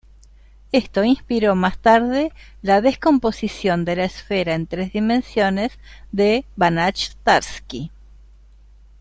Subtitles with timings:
[0.71, 5.77] Esto inspiró más tarde la descomposición de la esfera en tres dimensions
[6.11, 7.91] de Banach-Tarski.